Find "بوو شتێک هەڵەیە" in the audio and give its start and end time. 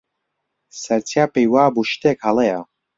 1.73-2.59